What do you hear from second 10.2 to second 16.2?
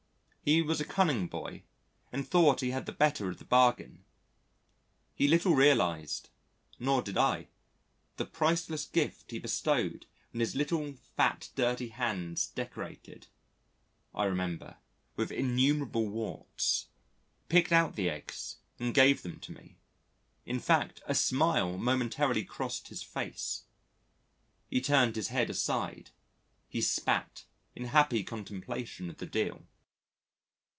when his little fat dirty hands decorated, I remember, with innumerable